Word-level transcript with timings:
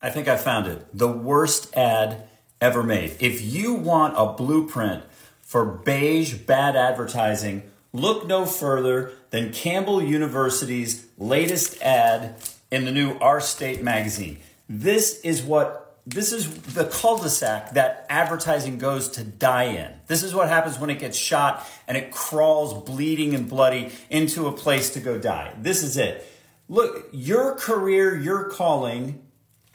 I 0.00 0.10
think 0.10 0.28
I 0.28 0.36
found 0.36 0.66
it. 0.66 0.86
The 0.96 1.08
worst 1.08 1.76
ad 1.76 2.28
ever 2.60 2.82
made. 2.82 3.16
If 3.20 3.42
you 3.42 3.74
want 3.74 4.14
a 4.16 4.32
blueprint 4.32 5.04
for 5.42 5.64
beige 5.64 6.34
bad 6.34 6.76
advertising, 6.76 7.64
look 7.92 8.26
no 8.26 8.46
further 8.46 9.12
than 9.30 9.52
Campbell 9.52 10.02
University's 10.02 11.06
latest 11.18 11.80
ad 11.82 12.36
in 12.70 12.84
the 12.84 12.92
new 12.92 13.18
Our 13.18 13.40
State 13.40 13.82
magazine. 13.82 14.38
This 14.68 15.20
is 15.20 15.42
what 15.42 15.84
this 16.06 16.32
is 16.32 16.50
the 16.62 16.86
cul-de-sac 16.86 17.74
that 17.74 18.06
advertising 18.08 18.78
goes 18.78 19.10
to 19.10 19.24
die 19.24 19.64
in. 19.64 19.92
This 20.06 20.22
is 20.22 20.34
what 20.34 20.48
happens 20.48 20.78
when 20.78 20.88
it 20.88 20.98
gets 20.98 21.18
shot 21.18 21.68
and 21.86 21.98
it 21.98 22.10
crawls 22.10 22.72
bleeding 22.84 23.34
and 23.34 23.46
bloody 23.46 23.92
into 24.08 24.46
a 24.46 24.52
place 24.52 24.88
to 24.90 25.00
go 25.00 25.18
die. 25.18 25.52
This 25.60 25.82
is 25.82 25.98
it. 25.98 26.26
Look, 26.66 27.08
your 27.12 27.56
career, 27.56 28.16
your 28.16 28.44
calling 28.44 29.20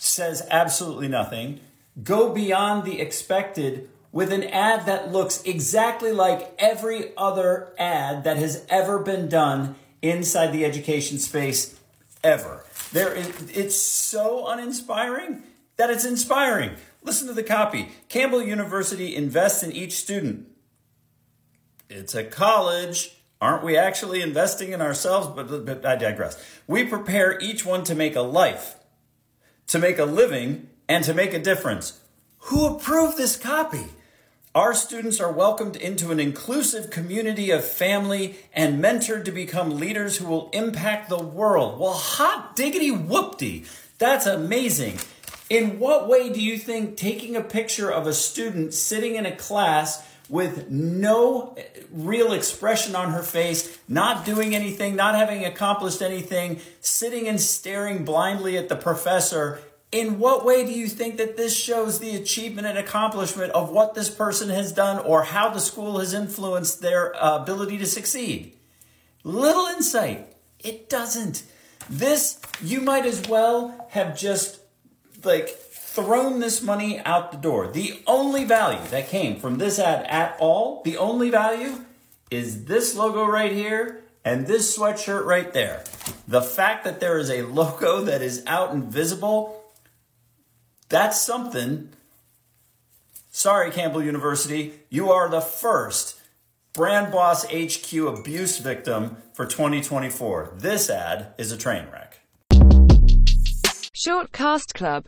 says 0.03 0.45
absolutely 0.49 1.07
nothing. 1.07 1.59
Go 2.01 2.33
beyond 2.33 2.83
the 2.83 2.99
expected 2.99 3.89
with 4.11 4.31
an 4.31 4.43
ad 4.43 4.85
that 4.85 5.11
looks 5.11 5.41
exactly 5.43 6.11
like 6.11 6.53
every 6.59 7.15
other 7.17 7.73
ad 7.79 8.23
that 8.23 8.37
has 8.37 8.65
ever 8.69 8.99
been 8.99 9.27
done 9.27 9.75
inside 10.01 10.47
the 10.47 10.65
education 10.65 11.17
space 11.17 11.79
ever. 12.23 12.63
There 12.91 13.13
is, 13.13 13.49
it's 13.49 13.79
so 13.79 14.47
uninspiring 14.47 15.43
that 15.77 15.89
it's 15.89 16.05
inspiring. 16.05 16.71
Listen 17.01 17.27
to 17.27 17.33
the 17.33 17.43
copy. 17.43 17.89
Campbell 18.07 18.41
University 18.41 19.15
invests 19.15 19.63
in 19.63 19.71
each 19.71 19.93
student. 19.93 20.47
It's 21.89 22.13
a 22.13 22.23
college. 22.23 23.17
Aren't 23.41 23.63
we 23.63 23.75
actually 23.75 24.21
investing 24.21 24.71
in 24.71 24.81
ourselves? 24.81 25.27
But, 25.27 25.65
but 25.65 25.85
I 25.85 25.95
digress. 25.95 26.41
We 26.67 26.85
prepare 26.85 27.39
each 27.41 27.65
one 27.65 27.83
to 27.85 27.95
make 27.95 28.15
a 28.15 28.21
life, 28.21 28.75
to 29.73 29.79
make 29.79 29.97
a 29.97 30.05
living, 30.05 30.69
and 30.87 31.03
to 31.03 31.15
make 31.15 31.33
a 31.33 31.39
difference. 31.39 31.99
Who 32.41 32.67
approved 32.67 33.17
this 33.17 33.35
copy? 33.35 33.85
Our 34.53 34.75
students 34.75 35.19
are 35.19 35.31
welcomed 35.31 35.75
into 35.75 36.11
an 36.11 36.19
inclusive 36.19 36.91
community 36.91 37.49
of 37.49 37.65
family 37.65 38.35
and 38.53 38.83
mentored 38.83 39.25
to 39.25 39.31
become 39.31 39.79
leaders 39.79 40.17
who 40.17 40.27
will 40.27 40.51
impact 40.53 41.09
the 41.09 41.17
world. 41.17 41.79
Well, 41.79 41.93
hot 41.93 42.55
diggity 42.55 42.91
whoopty. 42.91 43.65
That's 43.97 44.27
amazing. 44.27 44.99
In 45.49 45.79
what 45.79 46.07
way 46.07 46.31
do 46.31 46.39
you 46.39 46.59
think 46.59 46.95
taking 46.95 47.35
a 47.35 47.41
picture 47.41 47.91
of 47.91 48.05
a 48.05 48.13
student 48.13 48.75
sitting 48.75 49.15
in 49.15 49.25
a 49.25 49.35
class 49.35 50.07
with 50.33 50.71
no 50.71 51.55
real 51.91 52.33
expression 52.33 52.95
on 52.95 53.11
her 53.11 53.21
face, 53.21 53.77
not 53.87 54.25
doing 54.25 54.55
anything, 54.55 54.95
not 54.95 55.13
having 55.13 55.45
accomplished 55.45 56.01
anything, 56.01 56.59
sitting 56.81 57.27
and 57.27 57.39
staring 57.39 58.03
blindly 58.03 58.57
at 58.57 58.67
the 58.67 58.75
professor, 58.75 59.61
in 59.91 60.17
what 60.17 60.43
way 60.43 60.65
do 60.65 60.71
you 60.71 60.87
think 60.87 61.17
that 61.17 61.37
this 61.37 61.55
shows 61.55 61.99
the 61.99 62.15
achievement 62.15 62.65
and 62.65 62.79
accomplishment 62.79 63.51
of 63.51 63.69
what 63.69 63.93
this 63.93 64.09
person 64.09 64.49
has 64.49 64.71
done 64.71 64.97
or 65.05 65.21
how 65.21 65.49
the 65.49 65.59
school 65.59 65.99
has 65.99 66.15
influenced 66.15 66.81
their 66.81 67.15
uh, 67.15 67.37
ability 67.37 67.77
to 67.77 67.85
succeed? 67.85 68.57
Little 69.23 69.67
insight. 69.67 70.35
It 70.57 70.89
doesn't. 70.89 71.43
This, 71.91 72.41
you 72.59 72.81
might 72.81 73.05
as 73.05 73.21
well 73.29 73.87
have 73.91 74.17
just 74.17 74.59
like 75.23 75.49
thrown 75.93 76.39
this 76.39 76.59
money 76.59 76.99
out 77.01 77.31
the 77.31 77.37
door. 77.37 77.67
The 77.67 78.01
only 78.07 78.45
value 78.45 78.87
that 78.89 79.09
came 79.09 79.39
from 79.39 79.59
this 79.59 79.77
ad 79.77 80.07
at 80.07 80.35
all, 80.39 80.81
the 80.83 80.97
only 80.97 81.29
value 81.29 81.81
is 82.31 82.65
this 82.65 82.95
logo 82.95 83.25
right 83.25 83.51
here 83.51 84.03
and 84.25 84.47
this 84.47 84.75
sweatshirt 84.75 85.23
right 85.23 85.53
there. 85.53 85.83
The 86.27 86.41
fact 86.41 86.83
that 86.85 86.99
there 86.99 87.19
is 87.19 87.29
a 87.29 87.43
logo 87.43 88.01
that 88.01 88.23
is 88.23 88.43
out 88.47 88.73
and 88.73 88.85
visible, 88.85 89.63
that's 90.89 91.21
something. 91.21 91.89
Sorry, 93.29 93.69
Campbell 93.69 94.03
University, 94.03 94.73
you 94.89 95.11
are 95.11 95.29
the 95.29 95.41
first 95.41 96.19
Brand 96.73 97.11
Boss 97.11 97.45
HQ 97.45 97.93
abuse 97.93 98.57
victim 98.57 99.17
for 99.35 99.45
2024. 99.45 100.55
This 100.57 100.89
ad 100.89 101.35
is 101.37 101.51
a 101.51 101.57
train 101.57 101.85
wreck. 101.91 102.19
Shortcast 104.05 104.73
Club 104.73 105.01